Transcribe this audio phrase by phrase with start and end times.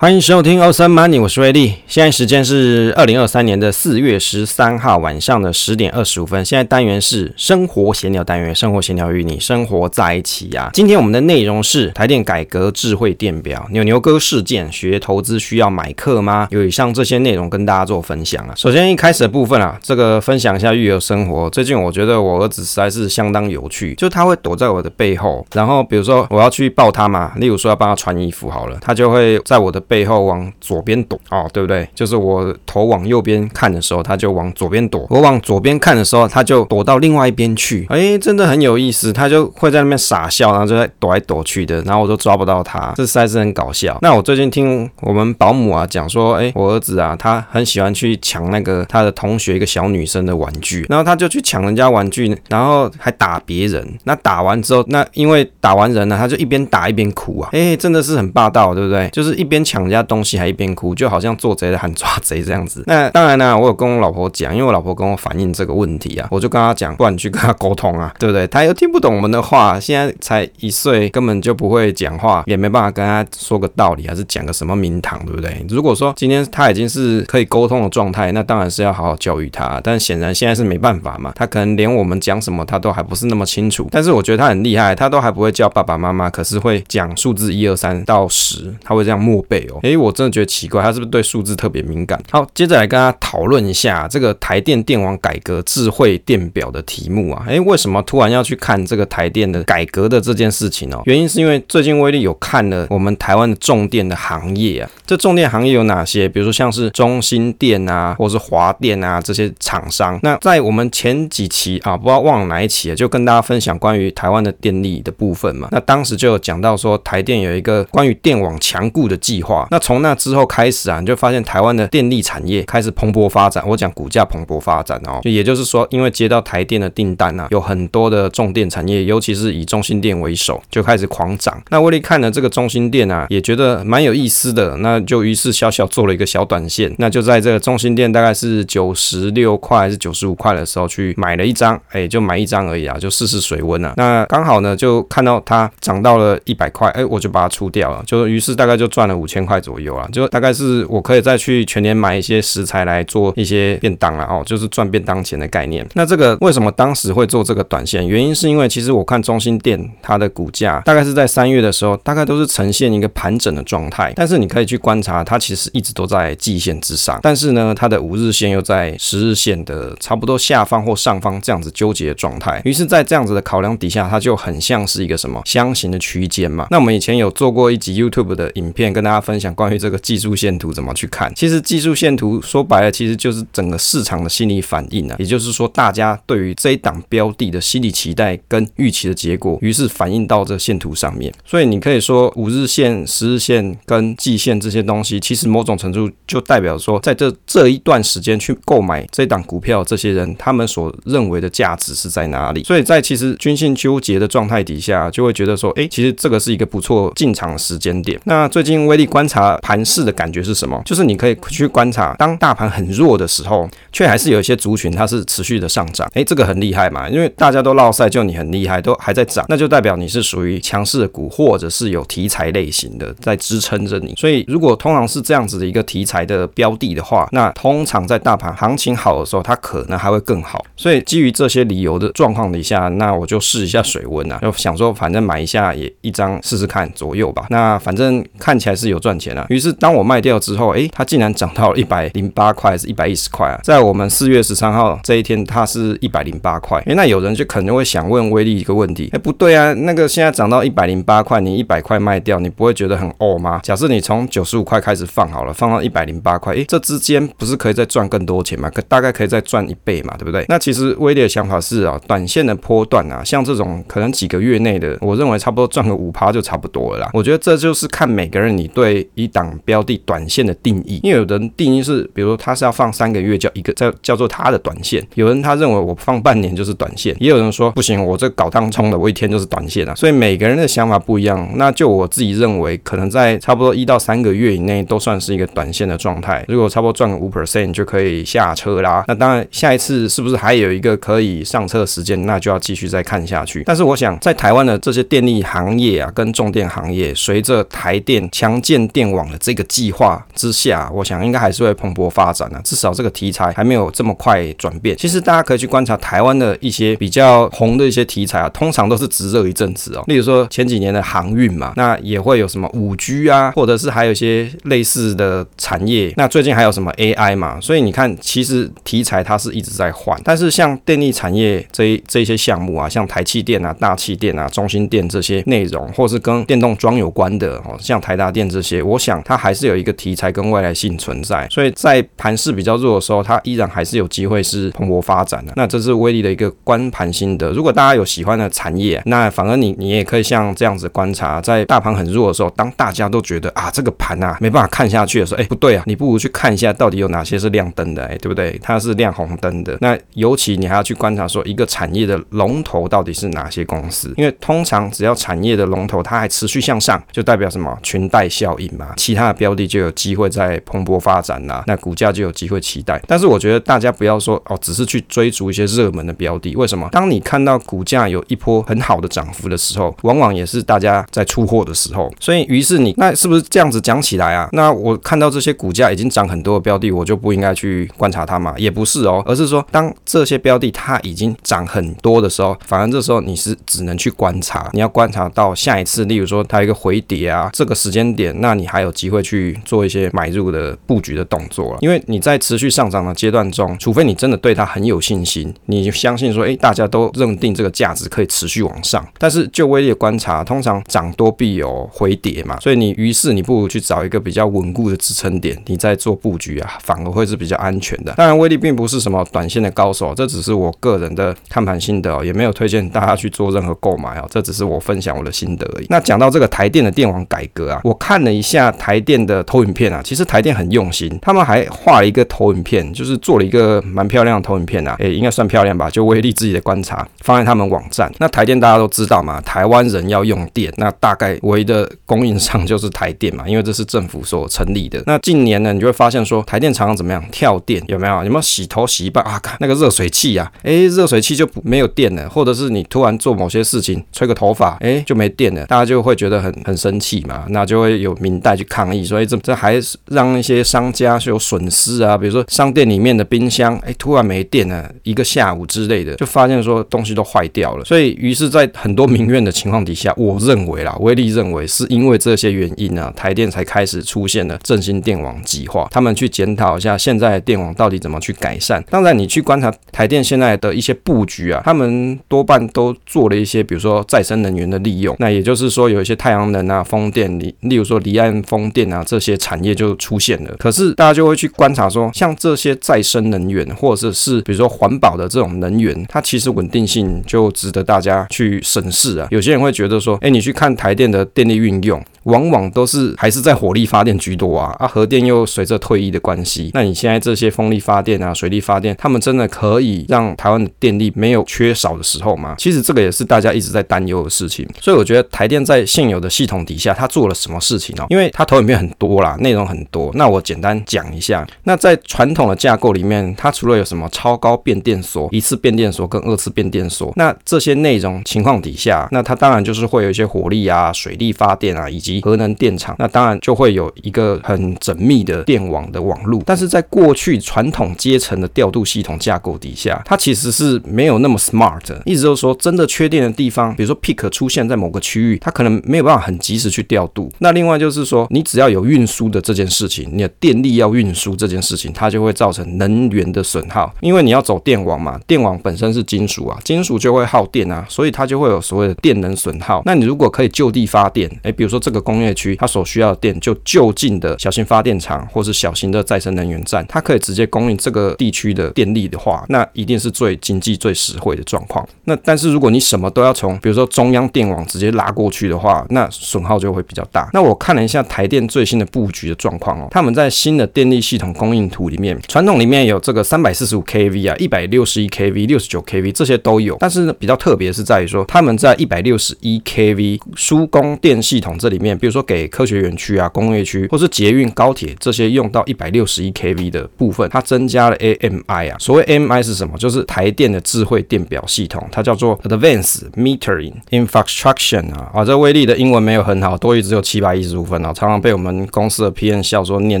[0.00, 1.74] 欢迎收听《Awesome Money》，我是威利。
[1.88, 6.44] 现在时间是二零二三年的四月十三号晚上的十点二十五分。
[6.44, 10.70] 现在单元是生活闲聊单元，生活闲聊与你生活在一起啊。
[10.72, 16.46] 今天我们的内容是台电改革智慧电表、牛牛哥事件，学投资需要买课吗？
[16.52, 18.54] 有以上这些内容跟大家做分享啊。
[18.54, 21.50] 首先一开始的部分啊，这个分享一下育儿生活。
[21.50, 29.82] 最近我觉得我儿子实在是相当有趣，就他会躲在我的背后，然后比如说我要去抱他嘛，例如说要帮他穿衣服好了，他就会在我的。
[29.88, 31.88] 背后往左边躲哦，对不对？
[31.94, 37.86] 就是我头往右边看的时候，他就往左边躲；我往左边看的时候，他就躲到另外一边去。
[37.88, 43.98] 哎，真的很有意思，他就会在那边傻笑，然后就在躲来躲去的，然后我都抓不到他，这实在是很搞笑。
[44.02, 53.98] 那我最近听我们保姆啊讲说，哎，我儿子啊，他很喜欢去抢那个他的同学一个小女生的玩具，然后他就去抢人家玩具，然后还打别人。
[54.04, 59.08] 那打完之后，那因为打完人呢，他就一边打一边哭啊，哎，真的是很霸道，对不对？
[59.10, 59.77] 就是一边抢。
[59.78, 62.82] 抢人家东西还一边哭，就好像做贼的喊抓贼这样子。
[62.86, 68.44] 那当然呢，我有跟我老婆讲，因为我老婆跟我反映这个问题啊，我就跟她讲，不然你去跟她沟通啊，对不对？
[68.48, 75.64] 她又听不懂我们的话，现在才一岁，根本就不会讲话，也没办法跟她说个道理，还是讲个什么名堂，对不对？
[75.68, 79.80] 如果说今天她已经是可以沟通的状态，那当然是要好好教育她。
[79.84, 83.86] 但显然现在是没办法嘛，她可能连我们讲什么她都还不是那么清楚。
[83.92, 89.67] 但是我觉得她很厉害，她都还不会叫爸爸妈妈，可是会讲数字一二三到十，她会这样默背。
[89.82, 92.20] 哎，我真的觉得奇怪，他是不是对数字特别敏感？
[92.30, 97.44] 好，接着来跟他讨论一下这个台电电网改革智慧电表的题目啊。
[97.48, 101.02] 哎，为什么突然要去看这个台电的改革的这件事情哦？
[101.04, 104.90] 原因是因为最近威力有看了我们台湾的重电的行业啊。
[105.06, 106.28] 这重电行业有哪些？
[106.28, 110.18] 比如说像是中兴电啊，或是华电啊这些厂商。
[110.22, 115.68] 那在我们前几期啊，不知道忘了哪一期，就跟大家分享关于台湾的电力的部分嘛。
[115.72, 119.57] 那当时就有讲到说，台电有一个关于电网强固的计划。
[119.70, 123.62] 那从那之后开始啊，你就发现台湾的电力产业开始蓬勃发展。
[123.66, 131.60] 我讲股价蓬勃发展哦，就也就是说，因为接到台电的订单啊，有很多的重电产业，尤其是以中兴电为首，就开始狂涨。
[131.70, 136.94] 那威力看了这个中兴电啊，也觉得蛮有意思的，那就于是小小做了一个小短线。
[136.98, 143.92] 那就在这个中兴电大概是九十六块还是九十五块的时候去买了一张，哎，就买一张而已啊，就试试水温啊。
[143.96, 150.06] 那刚好呢，就看到它涨到了一百块，哎，我就把它出掉了，就于是大概就赚了五千块左右啊。
[150.12, 155.86] 就大概是我可以再去全年买一些食材来做一些便当了哦，就是赚便当钱的概念。
[155.94, 158.06] 那这个为什么当时会做这个短线？
[158.06, 164.12] 原因是因为其实我看中心店它的股价大概是在三月的时候，大概都是呈现一个盘整的状态。
[164.14, 172.60] 但是你可以去观察，它其实一直都在季线之上，但是呢，它的五日线又在十日线的差不多下方或上方这样子纠结的状态。
[172.64, 176.66] 于是，在这样子的考量底下，它就很像是一个什么箱型的区间嘛。
[176.70, 179.98] 那我们以前有做过一集 YouTube 的影片，跟大家分享关于这个。
[180.08, 181.30] 技术线图怎么去看？
[181.34, 185.16] 其实技术线图说白了，其实就是整个市场的心理反应啊。
[185.18, 191.30] 也就是说，大家对于这一档标的的心理期待跟预期的结果，于是反映到这线图上面。
[191.44, 202.64] 所以你可以说，五日线、十日线跟季线这些东西，其实某种程度就代表说，在这这一段时间去购买这档股票，这些人他们所认为的价值是在哪里？
[202.64, 208.18] 所以在其实均线纠结的状态底下，就会觉得说，哎，其实这个是一个不错进场的时间点。
[208.24, 209.98] 那最近威力观察盘势。
[210.04, 210.80] 的感觉是什么？
[210.84, 216.08] 就是你可以去观察，当大盘很弱的时候，却还是有一些族群它是持续的上涨。
[216.14, 224.14] 诶，这个很厉害嘛，因为大家都落赛，就你很厉害，都还在涨，那就代表你是属于强势的股，或者是有题材类型的在支撑着你。
[224.16, 230.64] 所以，如果通常是这样子的一个题材的标的的话，那通常在大盘行情好的时候，它可能还会更好。
[230.76, 237.46] 所以，基于这些理由的状况底下，那我就试一下水温啊，就想说，反正买一下也一张试试看左右吧。
[237.50, 239.46] 那反正看起来是有赚钱啊。
[239.48, 243.58] 于是当我卖掉之后，诶，它竟然涨到了一百零八块，还是一百一十块啊？
[243.64, 246.78] 在我们四月十三号这一天，它是一百零八块。
[246.84, 253.60] 诶，那有人就可能会想问威力一个问题，诶，不对啊，那个现在涨到一百零八块，你一百块卖掉，你不会觉得很哦吗？
[253.62, 258.68] 假设你从九十五块开始放好了，放到一百零八块，诶，这之间不是可以再赚更多钱吗？
[258.68, 260.44] 可大概可以再赚一倍嘛，对不对？
[260.48, 267.10] 那其实威力的想法是啊，短线的波段啊，像这种可能几个月内的，我认为差不多赚个五趴就差不多了啦。
[267.14, 269.78] 我觉得这就是看每个人你对一档标。
[269.88, 279.94] 的短线的定义，因为有的人定义是，比如说他是要放三个月叫一个叫叫做他的短线，有人他认为我放半年就是短线，也有人说不行，我这搞当冲的，我一天就是短线啊。
[279.94, 281.48] 所以每个人的想法不一样。
[281.54, 286.44] 那就我自己认为，可能在差不多一到三个月以内都算是一个短线的状态。
[286.48, 289.04] 如果差不多赚个五 percent 就可以下车啦。
[289.08, 293.62] 那当然下一次是不是还有一个可以上车的时间，那就要继续再看下去。
[293.64, 302.60] 但是我想在台湾的这些电力行业啊，跟重电行业，随着台电强健电网的这个计划之下，我想应该还是会蓬勃发展啊。
[302.64, 304.96] 至少这个题材还没有这么快转变。
[304.96, 310.04] 其实大家可以去观察台湾的一些比较红的一些题材啊，通常都是直热一阵子哦。
[310.06, 316.12] 例如说前几年的航运嘛，那也会有什么五 G 啊，或者是还有一些类似的产业。
[316.16, 317.60] 那最近还有什么 AI 嘛？
[317.60, 320.20] 所以你看，其实题材它是一直在换。
[320.24, 331.46] 但是像电力产业这一这一些项目啊，像台气电啊、大气电啊、中心电这些内容，或是跟电动桩有关的哦，像台达电这些，我想它还是有一个题材跟未来性存在。
[331.50, 335.52] 所以在盘势比较弱的时候，它依然还是有机会是蓬勃发展的。
[335.56, 337.50] 那这是威力的一个观盘心得。
[337.52, 348.58] 如果大家有喜欢的产业，那反而你你也可以像这样子观察，在大盘很弱的时候，当大家都觉得啊这个盘啊没办法看下去的时候，哎不对啊，你不如去看一下到底有哪些是亮灯的，哎对不对？
[348.62, 349.76] 它是亮红灯的。
[349.80, 363.00] 那尤其你还要去观察说一个产业的龙头到底是哪些公司，因为通常只要产业的龙头它还持续向上，就代表什么裙带效应嘛，其他的标的就有机会在蓬勃发展啦，那股价就有机会期待。
[363.06, 366.88] 但是我觉得大家不要说哦，只是去追逐一些热门的标的，为什么？
[366.90, 372.12] 当你看到股价有一波很好的涨幅的时候，往往也是大家在出货的时候。
[372.20, 374.48] 所以，于是你那是不是这样子讲起来啊？
[374.52, 378.54] 那我看到这些股价已经涨很多的标的，我就不应该去观察它嘛？
[378.56, 391.78] 也不是哦，而是说当这些标的它已经涨很多的时候，反而这时候你是只能去观察，你要观察到下一次，例如说它一个回跌啊，这个时间点，那你还有机会去做一些买入的布局的动作了。
[391.80, 399.06] 因为你在持续上涨的阶段中，除非你真的对它很有信心，你就相信说，诶，大家都认定这个价值可以持续往上。
[399.18, 408.12] 但是就威力的观察，通常涨多必有回跌嘛，所以你于是你不如去找一个比较稳固的支撑点，你再做布局啊，反而会是比较安全的。
[408.16, 415.86] 当然，威力并不是什么短线的高手，这只是我个人的看盘心得，也没有推荐大家去做任何购买哦，这只是我分享我的心得而已。
[415.88, 425.90] 那讲到这个台电的电网改革啊，我看了一下台电的投影片啊，其实台电很用心，他们还画了一个投影片，就是做了一个蛮漂亮的投影片啊，诶，应该算漂亮吧？
[425.90, 428.10] 就威力自己的观察，放在他们网站。
[428.18, 435.02] 那台电大家都知道嘛，台湾人要用电，那大概唯一的供应商就是台电嘛，因为这是政府所成立的。
[435.06, 438.24] 那近年呢，你就会发现说，台电常常怎么样跳电，有没有？
[438.24, 439.38] 有没有洗头洗一半啊？
[439.40, 468.84] 看那个热水器啊，诶，热水器就没有电了，或者是你突然做某些事情，吹个头发，诶，就没电了，大家就会觉得很很生气嘛，那就会有民代去抗议，所以这这还是让一些商家是有损失啊，比如说商店里面的冰箱，哎，突然没电了，一个下午之类的，就发现说东西都坏掉了，所以于是，在很多民怨的情况底下， 我认为啦，威力认为是因为这些原因呢、啊，台电才开始出现了振兴电网计划，他们去检讨一下现在的电网到底怎么去改善。
[468.90, 480.54] 当然，你去观察台电现在的一些布局啊，他们多半都做了一些，比如说再生能源的利用，那也就是说有一些太阳能啊、风电，例例如说离风电啊这些产业就出现了。
[480.58, 489.28] 可是大家就会去观察说，像这些再生能源或者是比如说环保的这种能源，它其实稳定性就值得大家去审视啊。
[489.30, 492.02] 有些人会觉得说，哎，你去看台电的电力运用。
[492.28, 502.54] 往往都是还是在火力发电居多啊，啊，核电又随着退役的关系，那你现在这些风力发电啊、水力发电，他们真的可以让台湾的电力没有缺少的时候吗？
[502.58, 504.68] 其实这个也是大家一直在担忧的事情。
[504.80, 508.04] 所以我觉得台电在现有的系统底下，它做了什么事情呢？
[508.10, 511.46] 因为它投影片很多啦，内容很多，那我简单讲一下。
[511.64, 532.00] 那在传统的架构里面，它除了有什么超高变电所、一次变电所跟二次变电所，那这些内容情况底下，那它当然就是会有一些火力啊、水力发电啊，以及核能电厂，那当然就会有一个很缜密的电网的网路，但是在过去传统阶层的调度系统架构底下，它其实是没有那么 smart 的。
[532.04, 537.30] 意思就是说，真的缺电的地方，比如说 peak 出现在某个区域，它可能没有办法很及时去调度。
[537.38, 549.82] 那另外就是说，你只要有运输的这件事情，你的电力要运输这件事情，它就会造成能源的损耗，因为你要走电网嘛，电网本身是金属啊，金属就会耗电啊，所以它就会有所谓的电能损耗。
[549.84, 552.56] 那你如果可以就地发电，诶，比如说这个工业区。
[552.56, 561.86] 它所需要的电就就近的小型发电厂或是小型的再生能源站，它可以直接供应这个地区的电力的话，那一定是最经济、最实惠的状况。
[562.04, 567.28] 那但是如果你什么都要从比如说中央电网直接拉过去的话，那损耗就会比较大。
[567.32, 581.87] 那我看了一下台电最新的布局的状况哦，他们在新的电力系统供应图里面，传统里面有这个三百四十五 kV 啊、一百六十一 kV、六十九 kV 这些都有，但是呢比较特别是在于说，他们在一百六十一 kV 输供电系统这里面。
[581.96, 588.76] 比如说给科学园区啊、工业区，或是捷运、高铁这些用到一百六十一 kV 的部分，它增加了 AMI 啊。
[588.78, 589.76] 所谓 AMI 是什么？
[589.78, 595.10] 就是台电的智慧电表系统，它叫做 Advanced Metering Infrastructure 啊。
[595.14, 600.00] 啊，这威力的英文没有很好，多益只有七百一十五分啊，常常被我们公司的 P.N 笑说念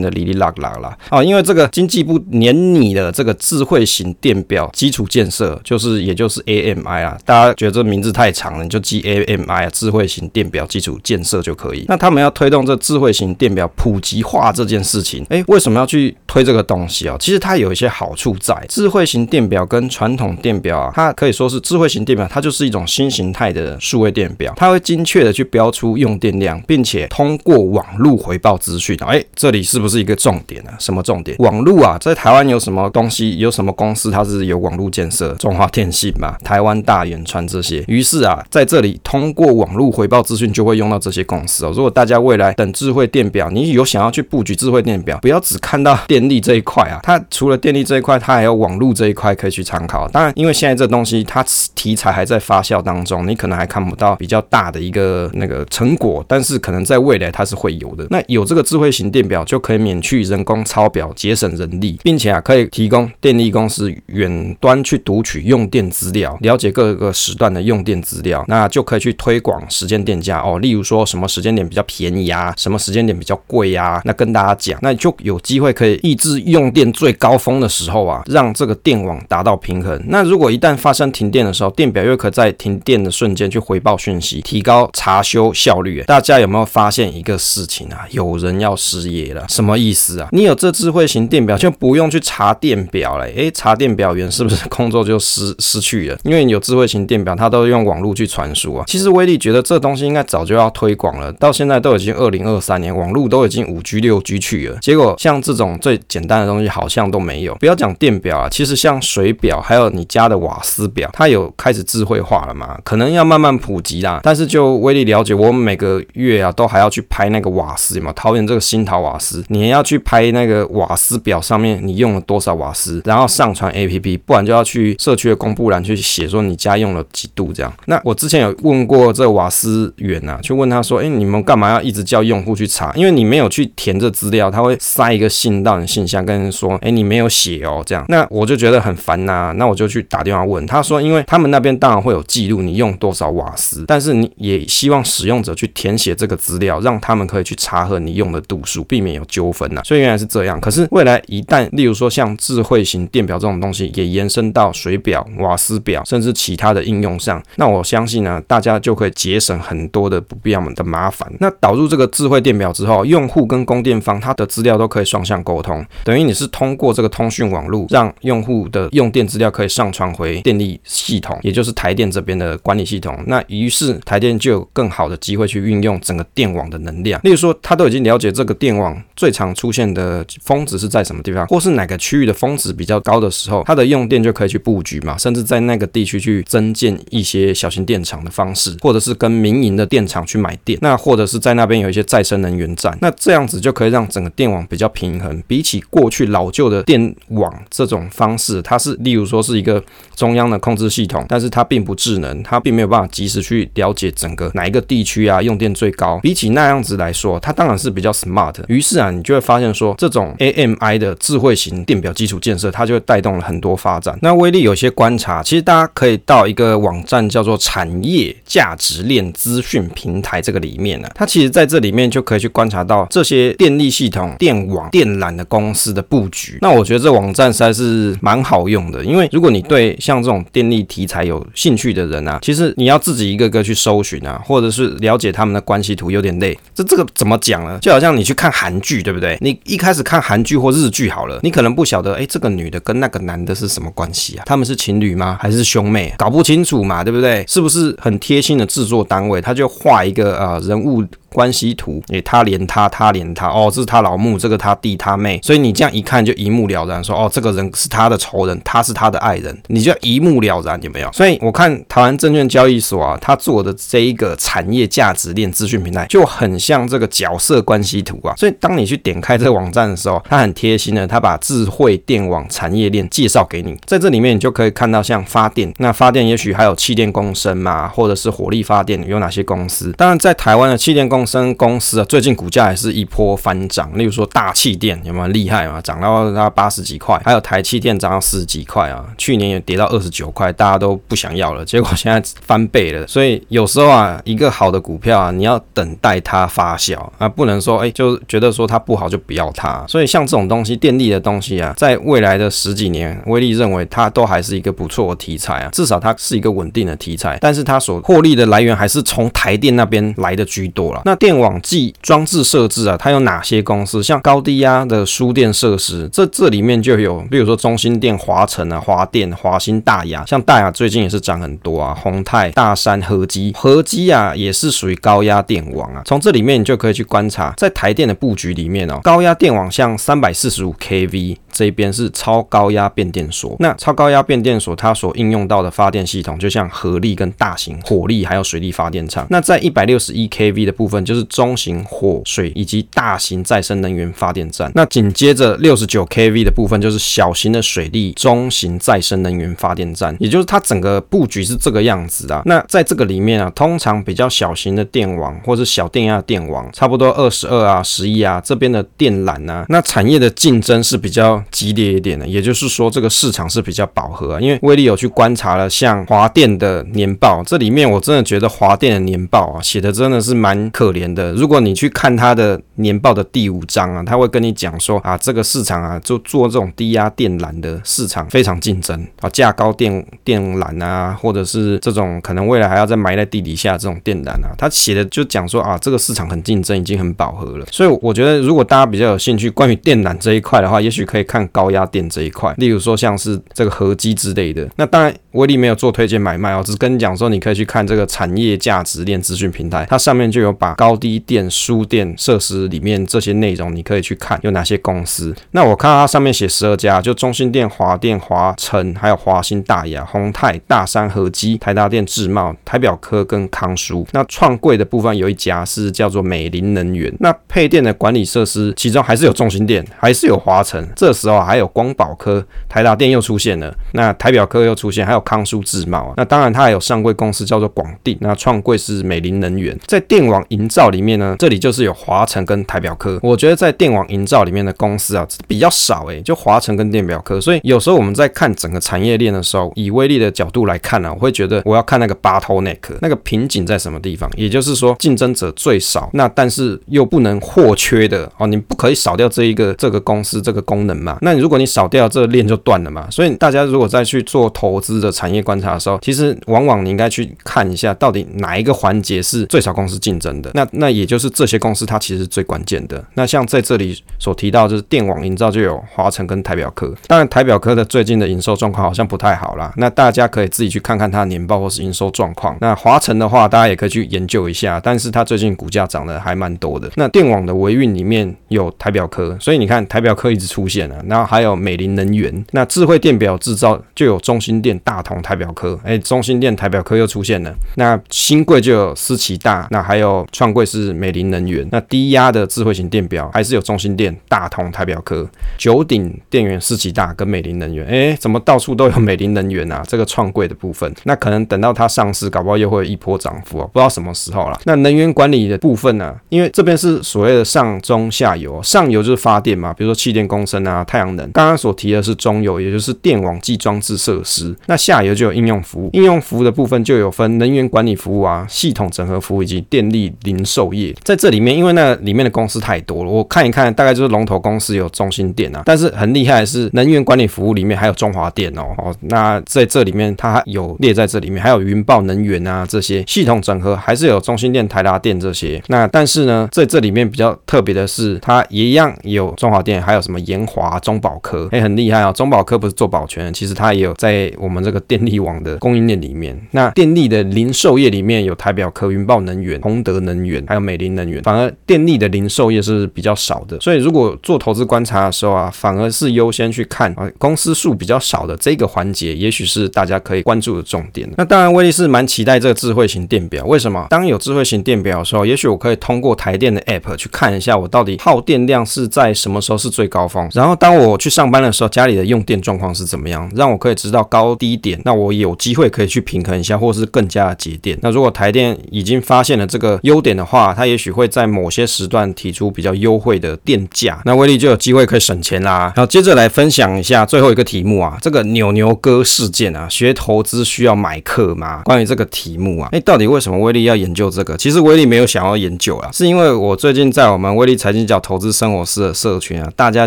[0.00, 0.96] 的哩哩啦啦啦。
[1.10, 11.77] 啊，因为这个经济部年拟的这个智慧型电表基础建设，就是也就是 AMI 啊，大家觉得这名字太长了，你就记 AMI 啊，智慧型电表基础建设就可以。
[11.88, 17.16] 那他们要推动这智慧型电表普及化这件事情，哎，为什么要去推这个东西啊？
[17.20, 18.56] 其实它有一些好处在。
[18.68, 28.96] 智慧型电表跟传统电表啊，它可以说是智慧型电表，它就是一种新形态的数位电表，它会精确的去标出用电量，并且通过网络回报资讯。
[29.00, 30.74] 哎，这里是不是一个重点啊？
[30.78, 31.36] 什么重点？
[31.38, 33.38] 网络啊，在台湾有什么东西？
[33.38, 35.32] 有什么公司它是有网络建设？
[35.34, 37.84] 中华电信嘛，台湾大远传这些。
[37.86, 41.67] 于是啊，在这里通过网络回报资讯，就会用到这些公司哦。
[41.72, 50.08] 如果大家未来等智慧电表，你有想要去布局智慧电表，不要只看到电力这一块啊，它除了电力这一块，它还有网络这一块可以去参考。
[50.08, 51.44] 当然，因为现在这东西它
[51.74, 58.06] 题材还在发酵当中，你可能还看不到比较大的一个那个成果，但是可能在未来它是会有的。
[58.10, 70.58] 那有这个智慧型电表，就可以免去人工抄表，节省人力，并且啊，可以提供电力公司远端去读取用电资料，了解各个时段的用电资料，那就可以去推广时间电价哦。
[70.58, 74.00] 例如说什么时间点比较便宜啊，什么时间点比较贵呀？
[74.04, 80.00] 那跟大家讲，那就有机会可以抑制用电最高峰的时候啊，让这个电网达到平衡。
[80.06, 86.02] 那如果一旦发生停电的时候，电表又可在停电的瞬间去回报讯息，提高查修效率。
[86.06, 88.06] 大家有没有发现一个事情啊？
[88.10, 90.28] 有人要失业了，什么意思啊？
[90.32, 93.24] 你有这智慧型电表就不用去查电表了。
[93.24, 96.18] 诶，查电表员是不是工作就失失去了？
[96.24, 98.84] 因为你有智慧型电表，它都用网络去传输啊。
[98.86, 107.54] 其实威力觉得这东西应该早就要推广了，到到现在都已经二零二三年，网络都已经五 G 六 G 去了，结果像这种最简单的东西好像都没有。
[107.54, 112.78] 不要讲电表啊，其实像水表，还有你家的瓦斯表，它有开始智慧化了嘛？
[112.84, 114.20] 可能要慢慢普及啦。
[114.22, 127.72] 但是就威力了解，我们每个月啊都还要去拍那个瓦斯嘛，桃园这个新桃瓦斯，你要去拍那个瓦斯表上面你用了多少瓦斯，然后上传 APP，不然就要去社区的公布栏去写说你家用了几度这样。
[127.86, 132.92] 那我之前有问过这个瓦斯员啊，去问他说，哎，你们干嘛要一直叫用户去查？
[132.94, 138.04] 因为你没有去填这资料，他会塞一个信到你信箱，跟人说，哎，你没有写哦这样。
[138.08, 149.80] 那我就觉得很烦呐、那我就去打电话问他说，因为他们那边当然会有记录你用多少瓦斯，但是你也希望使用者去填写这个资料，让他们可以去查核你用的度数，避免有纠纷呐。
[149.84, 150.60] 所以原来是这样。
[150.60, 161.27] 可是未来一旦，例如说像智慧型电表这种东西，也延伸到水表、瓦斯表，甚至其他的应用上，那我相信呢，大家就可以节省很多的不必要的麻烦。
[161.40, 173.18] 那导入这个智慧电表之后，用户跟供电方他的资料都可以双向沟通，等于你是通过这个通讯网络，让用户的用电资料可以上传回电力系统，也就是台电这边的管理系统。
[173.26, 177.20] 那于是台电就有更好的机会去运用整个电网的能量。
[177.24, 195.42] 例如说，他都已经了解这个电网最常出现的峰值是在什么地方，或是哪个区域的峰值比较高的时候，它的用电就可以去布局嘛，甚至在那个地区去增建一些小型电厂的方式，或者是跟民营的电厂去买电，那或者是在那边有一些再生能源站，那这样子就可以让整个电网比较平衡。
[195.46, 199.82] 比起过去老旧的电网这种方式，它是例如说是一个
[200.14, 206.20] 中央的控制系统，但是它并不智能，它并没有办法及时去了解整个哪一个地区啊用电最高。
[206.22, 208.54] 比起那样子来说，它当然是比较 smart。
[208.68, 214.18] 于是啊，你就会发现说，这种 AMI 的智慧型电表基础建设，它就会带动了很多发展。
[214.22, 226.58] 那威力有些观察，其实大家可以到一个网站叫做产业价值链资讯平台这个里面呢、啊，它其实在这里面就可以去观察到这些电力系统、电网、电缆的公司的布局。
[226.60, 236.58] 那我觉得这网站实在是蛮好用的，因为如果你对像这种电力题材有兴趣的人啊，其实你要自己一个个去搜寻啊，或者是了解他们的关系图有点累。
[236.74, 237.78] 这这个怎么讲呢？
[237.80, 239.38] 就好像你去看韩剧，对不对？
[239.40, 244.42] 你一开始看韩剧或日剧好了，你可能不晓得，哎，这个女的跟那个男的是什么关系啊？
[244.46, 245.38] 他们是情侣吗？
[245.40, 246.12] 还是兄妹？
[246.18, 247.44] 搞不清楚嘛，对不对？
[247.46, 249.40] 是不是很贴心的制作单位？
[249.40, 250.87] 他就画一个呃人物。
[250.88, 261.12] 物关系图，诶，他连他，他连他，哦，这是他老母，这个他弟他妹，所以你这样一看就一目了然，说哦，这个人是他的仇人，他是他的爱人，你就一目了然，有没有？
[261.12, 268.34] 所以我看台湾证券交易所啊，他做的这一个产业价值链资讯平台，就很像这个角色关系图啊。
[268.36, 279.92] 所以当你去点开这个网站的时候，他很贴心的，他把智慧电网产业链介绍给你，在这里面你就可以看到像发电，那发电也许还有气电共生嘛，或者是火力发电有哪些公司？
[279.92, 283.90] 当然在台湾的气电公公升公司啊，最近股价也是一波翻涨。
[283.98, 285.80] 例如说大气电有没有厉害嘛？
[285.80, 293.04] 涨到它八十几块，还有台气电涨到四十几块啊，去年也跌到二十九块，大家都不想要了，结果现在翻倍了。
[293.08, 299.84] 所以有时候啊，一个好的股票啊，你要等待它发酵啊，不能说哎、就觉得说它不好就不要它。
[299.88, 307.36] 所以像这种东西，电力的东西啊，在未来的十几年，威力认为它都还是一个不错的题材啊，至少它是一个稳定的题材。
[307.40, 311.02] 但是它所获利的来源还是从台电那边来的居多了。
[311.08, 314.02] 那电网计装置设置啊，它有哪些公司？
[314.02, 321.94] 像高低压的输电设施，这这里面就有，比如说中兴电、华城啊、华电、华新、大亚，像大亚最近也是涨很多啊。
[321.94, 326.02] 宏泰、大山、合基、合基啊，也是属于高压电网啊。
[326.04, 331.38] 从这里面你就可以去观察，在台电的布局里面哦，高压电网像三百四十五 kV。
[331.58, 339.26] 这边是超高压变电所，那超高压变电所它所应用到的发电系统，就像合力跟大型火力还有水力发电厂。
[339.28, 344.70] 那在一百六十一 kV 的部分，就是中型火水以及大型再生能源发电站。
[344.76, 350.16] 那紧接着六十九 kV 的部分，就是小型的水力中型再生能源发电站。
[350.20, 352.40] 也就是它整个布局是这个样子啊。
[352.44, 361.42] 那在这个里面啊，通常比较小型的电网或是小电压电网，差不多二十二啊、十一啊这边的电缆啊，那产业的竞争是比较。
[361.50, 364.40] 激烈一点的，也就是说这个市场是比较饱和啊。
[364.40, 371.32] 因为威力有去观察了，像华电的年报，这里面我真的觉得华电的年报啊写的真的是蛮可怜的。
[371.32, 387.64] 如果你去看它的年报的第五章啊，他会跟你讲说啊，这个市场啊，就做这种低压电缆的市场非常竞争啊，价高电电缆啊，或者是这种可能未来还要再埋在地底下这种电缆啊，他写的就讲说啊，这个市场很竞争，已经很饱和了。
[387.70, 391.37] 所以我觉得，如果大家比较有兴趣关于电缆这一块的话，也许可以看。
[391.48, 405.34] 高压电这一块，例如说像是这个合基之类的，那当然威力没有做推荐买卖哦，只是跟你讲说，你可以去看这个产业价值链资讯平台，它上面就有把高低电输电设施里面这些内容，你可以去看有哪些公司。
[405.52, 414.06] 那我看它上面写十二家，就中兴电、华电、华城，还有华新、大雅、宏泰、大山、合基、台达电、智茂、台表科跟康舒。
[414.12, 417.12] 那创柜的部分有一家是叫做美林能源。
[417.20, 420.86] 那配电的管理设施，其中还是有中兴电，还是有华城。
[420.96, 421.38] 这时候。
[421.48, 426.14] 还有光宝科、台达电又出现了，那台表科又出现，还有康舒智茂啊。
[426.16, 429.74] 那当然，它还有上柜公司叫做广定，那创柜是美林能源。
[429.86, 433.18] 在电网营造里面呢，这里就是有华晨跟台表科。
[433.22, 437.40] 我觉得在电网营造里面的公司啊比较少诶、就华晨跟电表科。
[437.40, 451.17] 所以有时候我们在看整个产业链的时候，以威力的角度来看呢、啊，我会觉得我要看那个 bottleneck 那个瓶颈在什么地方，也就是说竞争者最少，那但是又不能或缺的哦，你不可以少掉这一个这个公司这个功能嘛？
[451.20, 460.50] 那如果你少掉这个链就断了嘛，所以大家如果再去做投资的产业观察的时候，其实往往你应该去看一下，到底哪一个环节是最少公司竞争的。
[460.54, 463.04] 那那也就是这些公司它其实是最关键的。
[463.14, 472.56] 那像在这里所提到就是电网营造就有华晨跟台表科，当然台表科的最近的营收状况好像不太好啦，那大家可以自己去看看它的年报或是营收状况。
[472.60, 476.90] 那华晨的话，大家也可以去研究一下，但是它最近股价涨得还蛮多的。
[476.96, 481.58] 那电网的维运里面有台表科，所以你看台表科一直出现然后还有。
[481.58, 487.52] 美林能源，那智慧电表制造就有中心电、大同、台表科，哎，中心电、台表科又出现了。
[487.74, 491.66] 那新贵就有思奇大，那还有创贵是美林能源。
[491.72, 495.28] 那低压的智慧型电表还是有中心电、大同、台表科。
[495.58, 499.82] 九鼎电源思奇大跟美林能源，哎，怎么到处都有美林能源啊？
[499.88, 504.60] 这个创贵的部分，那可能等到它上市，搞不好又会一波涨幅哦，不知道什么时候了。
[504.64, 511.30] 那能源管理的部分呢、因为这边是所谓的上中下游，上游就是发电嘛，比如说气电共生啊、太阳能。
[511.32, 514.56] 刚刚所提的是中游，也就是电网际装置设施。
[514.66, 520.94] 那下游就有应用服务，应用服务的部分就有分能源管理服务啊、系统整合服务以及电力零售业。
[521.04, 528.62] 在这里面，因为那里面的公司太多了，我看一看，大概就是龙头公司有中兴电啊，但是很厉害的是能源管理服务里面还有中华电哦。
[528.78, 535.62] 哦，那在这里面它有列在这里面，还有云豹能源啊这些系统整合还是有中兴电、台达电这些。
[535.66, 541.48] 那但是呢，在这里面比较特别的是，它一样有中华电，还有什么研华、中保科。
[541.52, 542.12] 哎，很厉害啊！
[542.12, 546.38] 中保科不是做保全，其实它也有在我们这个电力网的供应链里面。
[546.52, 551.22] 那电力的零售业里面有台表科、云豹能源、宏德能源，还有美林能源。
[551.22, 553.58] 反而电力的零售业是比较少的。
[553.60, 561.08] 所以如果做投资观察的时候啊，反而是优先去看啊公司数比较少的这个环节，也许是大家可以关注的重点。
[561.16, 563.44] 那当然，威力是蛮期待这个智慧型电表。
[563.44, 563.86] 为什么？
[563.90, 577.78] 当有智慧型电表的时候，也许我可以通过台电的 App 去看一下，我到底耗电量是在什么时候是最高峰，然后当当我去上班的时候，家里的用电状况是怎么样，让我可以知道高低点，那我有机会可以去平衡一下，或是更加节电。
[577.80, 585.72] 那如果台电已经发现了这个优点的话，它也许会在某些时段提出比较优惠的电价，那威力就有机会可以省钱啦。
[585.74, 591.62] 好，接着来分享一下最后一个题目啊，这个牛牛哥事件啊，学投资需要买课吗？
[591.64, 594.36] 关于这个题目啊，诶，到底为什么威力要研究这个？
[594.36, 599.86] 其实威力没有想要研究啊，是因为我最近在我们威力财经角投资生活师的社群啊，大家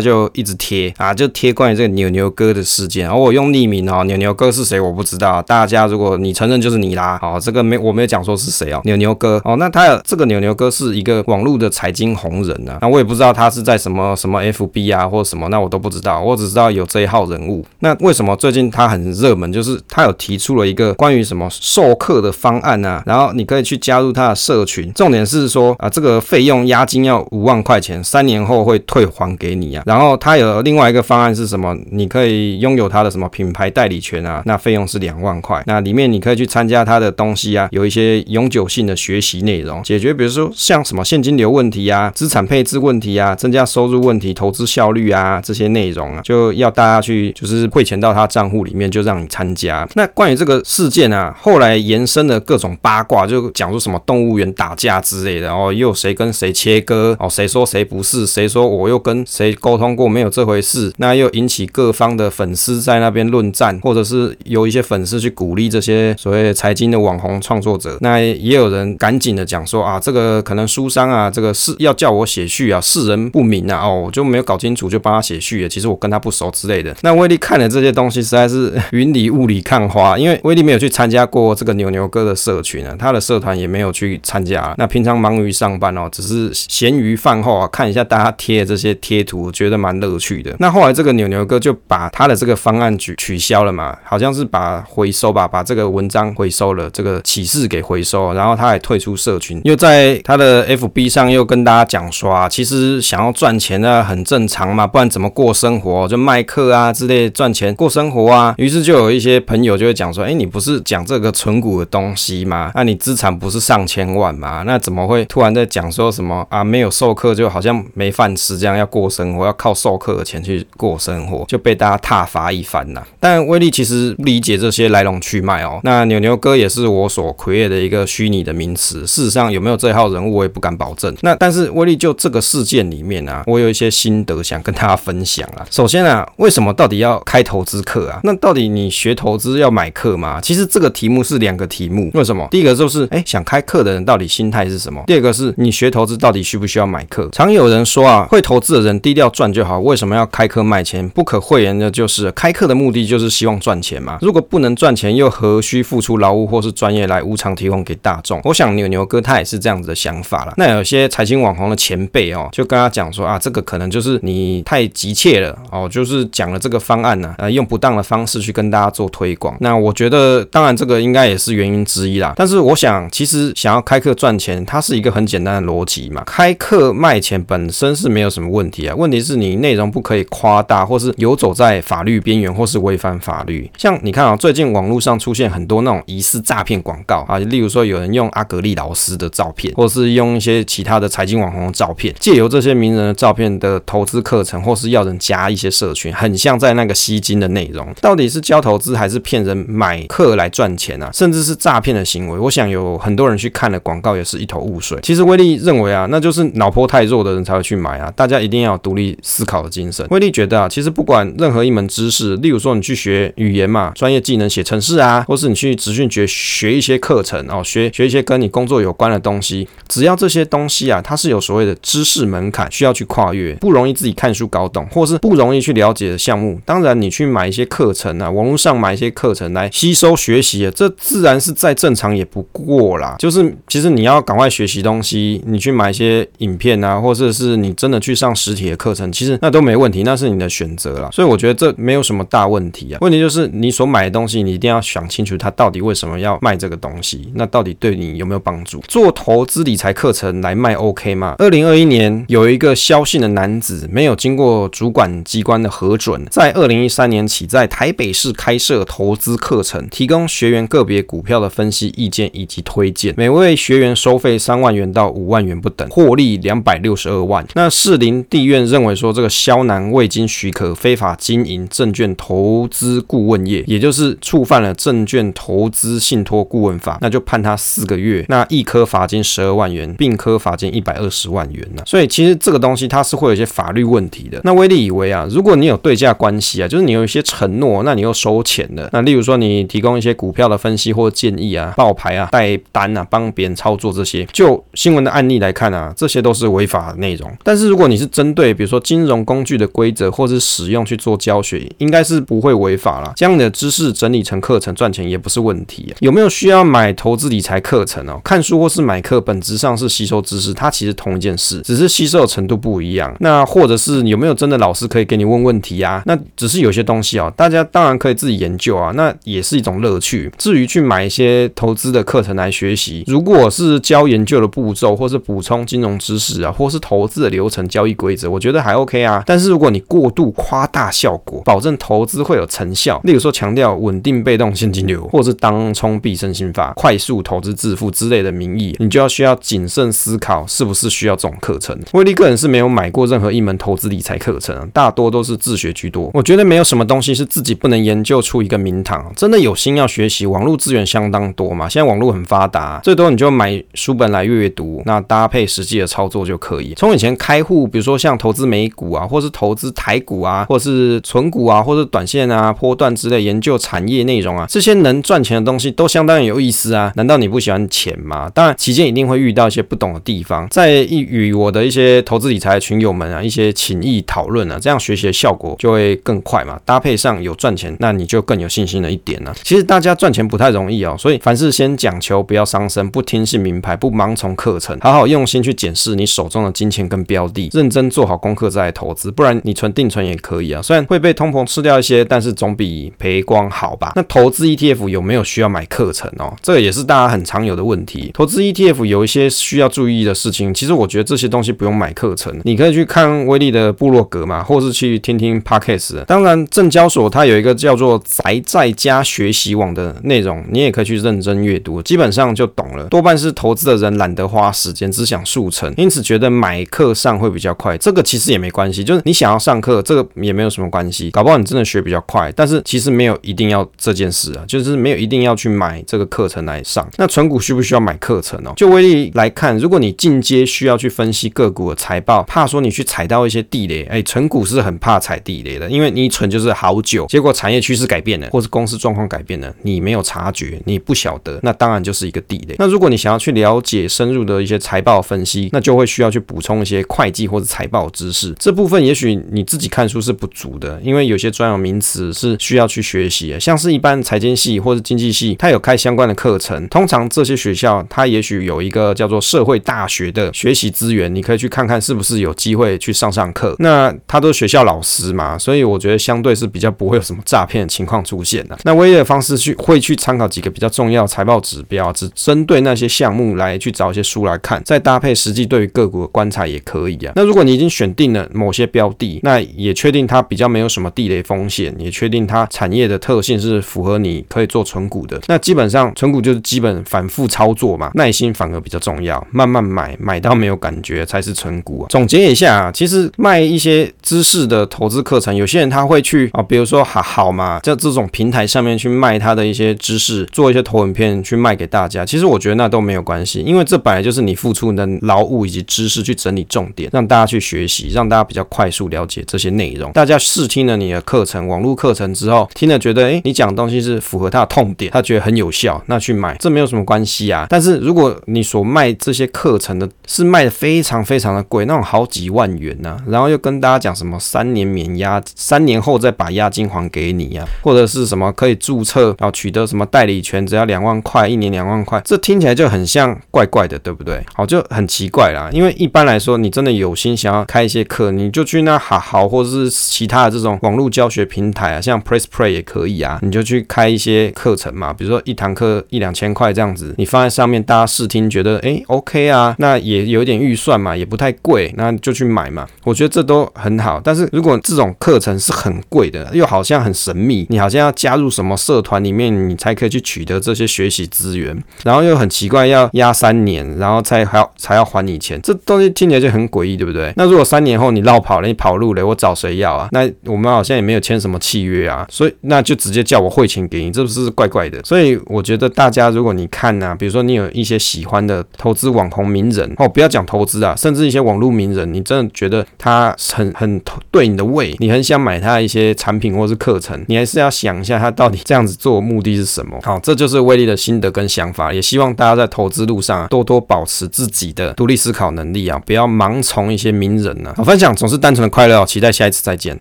[0.00, 17.62] 就一直提贴啊，就贴关于这个牛牛哥的事件，而我用匿名哦，牛牛哥是谁我不知道，大家如果你承认就是你啦，好，这个没我没有讲说是谁哦，牛牛哥哦，那他有这个牛牛哥是一个网络的财经红人啊，那我也不知道他是在什么什么 FB 啊或什么，那我都不知道，我只知道有这一号人物。
[17.80, 19.52] 那为什么最近他很热门？
[19.52, 29.82] 就是他有提出了一个关于什么授课的方案啊，然后你可以去加入他的社群，重点是说啊，这个费用押金要五万块钱，三年后会退还给你啊。
[29.84, 31.76] 然后他有另外一个方案是什么？
[31.90, 35.62] 你可以拥有他的什么品牌代理权啊，那费用是两万块。
[35.66, 49.88] 那里面你可以去参加他的东西啊，有一些永久性的学习内容，解决比如说像什么现金流问题啊、资产配置问题啊、增加收入问题、投资效率啊这些内容啊，就要大家去就是汇钱到他账户里面，就让你参加。
[49.94, 76.94] 那关于这个事件啊，后来延伸的各种八卦，就讲说什么动物园打架之类的哦，又谁跟谁切割哦，谁说谁不是，谁说我又跟谁沟通过没有这回回事，那又引起各方的粉丝在那边论战，或者是有一些粉丝去鼓励这些所谓财经的网红创作者，那也有人赶紧的讲说啊，这个可能书商啊，这个是要叫我写序啊，世人不明啊，哦，我就没有搞清楚就帮他写序了，其实我跟他不熟之类的。
[77.00, 84.74] 那威力看了这些东西，实在是云里雾里看花，因为威力没有去参加过这个牛牛哥的社群啊，他的社团也没有去参加。
[84.76, 90.54] 那平常忙于上班哦，只是闲余饭后啊，看一下大家贴的这些贴图，觉得蛮乐趣的。
[90.58, 106.08] 那后来这个牛牛哥就把他的这个方案取取消了嘛，好像是把回收吧，把这个文章回收了，这个启示给回收，然后他还退出社群，又在他的 FB 上又跟大家讲说啊，其实想要赚钱呢很正常嘛，不然怎么过生活？
[106.08, 108.54] 就卖课啊之类赚钱过生活啊。
[108.58, 112.72] 于是就有一些朋友就会讲说，哎，你不是讲这个存股的东西吗？
[112.74, 114.62] 那你资产不是上千万吗？
[114.66, 116.64] 那怎么会突然在讲说什么啊？
[116.64, 123.02] 没有授课就好像没饭吃，这样要过生活，要靠授课的钱去过生活，就被大家挞伐一番呐。
[123.20, 125.80] 但威力其实不理解这些来龙去脉哦。
[125.82, 131.14] 那牛牛哥也是我所 create 的一个虚拟的名词，事实上有没有这号人物，我也不敢保证。
[131.22, 135.66] 那但是威力就这个事件里面啊，我有一些心得想跟大家分享啊。
[135.70, 138.20] 首先啊，为什么到底要开投资课啊？
[138.24, 140.40] 那到底你学投资要买课吗？
[140.40, 142.10] 其实这个题目是两个题目。
[142.14, 142.46] 为什么？
[142.50, 145.02] 第一个就是哎，想开课的人到底心态是什么？
[145.06, 147.28] 第二个是你学投资到底需不需要买课？
[147.32, 151.08] 常有人说啊，会投资的人低调赚就好，为什么们要开课卖钱？
[151.08, 154.18] 不可讳言的就是开课的目的就是希望赚钱嘛。
[154.20, 158.40] 如果不能赚钱，又何须付出劳务或是专业来无偿提供给大众？
[158.44, 160.52] 我想牛牛哥他也是这样子的想法了。
[160.58, 169.56] 那有些财经网红的前辈哦，就跟他讲说啊，这个可能就是你太急切了哦，就是讲了这个方案呢，呃，用不当的方式去跟大家做推广。
[169.60, 172.34] 那我觉得，当然这个应该也是原因之一啦。
[172.36, 176.22] 但是我想，其实想要开课赚钱，它是一个很简单的逻辑嘛。
[176.26, 183.70] 开课卖钱本身是没有什么问题啊，问题是你内容不可以夸大，或是游走在法律边缘，或是违反法律。
[183.78, 197.86] 像你看啊，最近网络上出现很多那种疑似诈骗广告啊，例如说有人用阿格力老师的照片，或是用一些其他的财经网红的照片，借由这些名人的照片的投资课程，或是要人加一些社群，很像在那个吸金的内容。
[198.00, 201.10] 到底是教投资还是骗人买课来赚钱啊？
[201.12, 202.38] 甚至是诈骗的行为？
[202.38, 204.98] 我想有很多人去看了广告也是一头雾水。
[205.02, 208.10] 其实威力认为啊，那就是脑波太弱的人才会去买啊。
[208.16, 209.91] 大家一定要独立思考的精神。
[210.10, 233.16] 威力觉得啊，其实不管任何一门知识，例如说你去学语言嘛，专业技能写程式啊，或是你去职训学学一些课程哦，学学一些跟你工作有关的东西，只要这些东西啊，它是有所谓的知识门槛需要去跨越，不容易自己看书搞懂，或是不容易去了解的项目，当然你去买一些课程啊，网络上买一些课程来吸收学习啊，这自然是再正常也不过啦。
[233.18, 241.08] 就是其实你要赶快学习东西，你去买一些影片啊，或者是你真的去上实体的课程，其实那都没问题，那是你的选择啦。
[241.12, 242.98] 所以我觉得这没有什么大问题啊。
[243.00, 248.80] 问题就是你所买的东西，你一定要想清楚，它到底为什么要卖这个东西，那到底对你有没有帮助？
[248.86, 251.34] 做投资理财课程来卖 OK 吗？
[251.38, 267.46] 二零二一年有一个萧姓的男子，没有经过主管机关的核准，在二零一三年起在台北市开设投资课程，提供学员个别股票的分析意见以及推荐，每位学员收费三万元到五万元不等，获利两百六十二万。
[267.54, 281.82] 那士林地院认为说，这个萧南未经许可非法经营证券投资顾问业，也就是触犯了证券投资信托顾问法，那就判他四个月，那一科罚金十二万元，并科罚金一百二十万元呢。
[281.86, 284.38] 所以其实这个东西它是会有一些法律问题的。
[284.44, 297.30] 那威力以为啊，如果你有对价关系啊，就是你有一些承诺，那你又收钱的，那例如说你提供一些股票的分析或建议啊、报牌啊、带单啊、帮别人操作这些，就新闻的案例来看啊，这些都是违法的内容。
[297.42, 303.12] 但是如果你是针对比如说金融工具的的规则或是使用去做教学，应该是不会违法啦。
[303.16, 305.96] 将你的知识整理成课程赚钱也不是问题啊。
[306.00, 308.20] 有没有需要买投资理财课程哦？
[308.24, 313.14] 看书或是买课，本质上是吸收知识，它其实同一件事，只是吸收的程度不一样。
[313.20, 316.02] 那或者是有没有真的老师可以给你问问题啊？
[316.06, 320.30] 那只是有些东西哦，大家当然可以自己研究啊，那也是一种乐趣。
[320.36, 329.22] 至于去买一些投资的课程来学习，如果是教研究的步骤，或是补充金融知识啊，或是投资的流程、交易规则，我觉得还 OK 啊。
[329.26, 341.78] 但是如果你过度夸大效果，保证投资会有成效，例如说强调稳定被动现金流，或是当冲必胜心法、快速投资致富之类的名义，你就要需要谨慎思考是不是需要这种课程。
[341.92, 346.10] 威力个人是没有买过任何一门投资理财课程，大多都是自学居多。
[346.14, 349.12] 我觉得没有什么东西是自己不能研究出一个名堂。
[349.14, 351.68] 真的有心要学习，网络资源相当多嘛。
[351.68, 356.72] 现在网络很发达，最多你就买书本来阅读，那搭配实际的操作就可以。
[356.74, 366.92] 从以前开户，比如说像投资美股啊，或是投资台股啊，或是存股啊，或是短线啊、波段之类研究产业内容啊，这些能赚钱的东西都相当有意思啊。
[366.94, 368.30] 难道你不喜欢钱吗？
[368.32, 376.60] 当然，期间一定会遇到一些不懂的地方，在与我的一些投资理财的群友们啊，一些情谊讨论啊，这样学习的效果就会更快嘛。
[376.64, 379.32] 搭配上有赚钱，那你就更有信心了一点呢。
[379.42, 389.10] 其实大家赚钱不太容易哦，所以凡事先讲求不要伤身，不听信名牌，不盲从课程，好好用心去检视你手中的金钱跟标的，认真做好功课再来投资。
[389.22, 393.92] 不然你存定存也可以啊，虽然会被通膨吃掉一些，但是总比赔光好吧。
[393.94, 396.34] 那投资 ETF 有没有需要买课程哦？
[396.42, 398.10] 这个也是大家很常有的问题。
[398.12, 406.04] 投资 ETF 有一些需要注意的事情，其实我觉得这些东西不用买课程，你可以去看威力的部落格嘛，或是去听听 Podcast。
[406.06, 412.88] 当然，证交所它有一个叫做宅在家学习网的内容，你也可以去认真阅读，基本上就懂了。
[412.88, 417.78] 多半是投资的人懒得花时间，只想速成，因此觉得买课上会比较快。
[417.78, 421.10] 这个其实也没关系，就是你你想要上课，这个也没有什么关系。
[421.10, 426.88] 搞不好你真的学比较快，但是其实没有一定要这件事啊，就是没有一定要去买这个课程来上。
[426.96, 428.54] 那存股需不需要买课程哦？
[428.56, 442.54] 就威力来看，如果你进阶需要去分析个股的财报，怕说你去踩到一些地雷，哎，存股是很怕踩地雷的，因为你一存就是好久，结果产业趋势改变了，或是公司状况改变了，你没有察觉，你不晓得，那当然就是一个地雷。
[442.58, 448.34] 那如果你想要去了解深入的一些财报分析，那就会需要去补充一些会计或者财报知识。
[448.38, 456.66] 这部分也许你自己看书是不足的，因为有些专有名词是需要去学习的，像是一般财经系或者经济系，它有开相关的课程。
[456.68, 463.56] 通常这些学校它也许有一个叫做社会大学的学习资源，你可以去看看是不是有机会去上上课。
[463.58, 468.58] 那他都是学校老师嘛，所以我觉得相对是比较不会有什么诈骗情况出现的。
[468.64, 477.12] 那唯一的方式去会去参考几个比较重要财报指标，只针对那些项目来去找一些书来看，再搭配实际对于个股的观察也可以啊。
[477.16, 491.86] 那如果你已经选定了某些标地，那也确定它比较没有什么地雷风险，也确定它产业的特性是符合你可以做存股的，那基本上存股就是基本反复操作嘛，耐心反而比较重要，慢慢买，买到没有感觉才是存股啊。
[491.90, 502.04] 总结一下啊，其实卖一些知识的投资课程，有些人他会去啊，比如说好好嘛，在这种平台上面去卖他的一些知识，做一些投影片去卖给大家。
[502.04, 509.92] 其实我觉得那都没有关系，因为这本来就是你付出你的劳务以及知识去整理重点，让大家去学习，让大家比较快速了解这些内容。
[509.92, 517.46] 大家试听了你的课程，网络课程之后，听了觉得诶，你讲的东西是符合他的痛点，他觉得很有效，那去买，这没有什么关系啊。
[517.48, 534.24] 但是如果你所卖这些课程的是卖的非常非常的贵，那种好几万元呢、然后又跟大家讲什么三年免押，三年后再把押金还给你呀、或者是什么可以注册然后取得什么代理权，只要两万块，一年两万块，这听起来就很像怪怪的，对不对？
[534.34, 535.48] 好，就很奇怪啦。
[535.52, 552.66] 因为一般来说，你真的有心想要开一些课，你就去那那好好，或者是其他的这种网络教学平台啊，像 Press Play 也可以啊，你就去开一些课程嘛，比如说一堂课一两千块这样子，你放在上面，大家试听觉得诶 OK 啊，那也有点预算嘛，也不太贵，那就去买嘛。
[552.84, 554.00] 我觉得这都很好。
[554.02, 567.12] 但是如果这种课程是很贵的，又好像很神秘，你好像要加入什么社团里面，你才可以去取得这些学习资源，然后又很奇怪，要押三年，然后才还要才要还你钱，这东西听起来就很诡异，对不对？
[567.16, 569.88] 那如果三年后你落跑了，跑路了，我找谁要啊？
[569.90, 574.80] 那我们好像也没有签什么契约啊，所以那就直接叫我汇钱给你，这不是怪怪的？
[574.84, 589.76] 所以我觉得大家如果你看呐、啊，比如说你有一些喜欢的投资网红名人哦，不要讲投资啊，甚至一些网络名人，你真的觉得他很很对你的胃，你很想买他一些产品或是课程，你还是要想一下他到底这样子做的目的是什么？
[589.82, 597.52] 好，这就是威利的心得跟想法，也希望大家在投资路上多多保持自己的独立思考能力啊，不要盲从一些名人啊。
[597.56, 599.70] 好，分享总是单纯的快乐，期待下一次再见。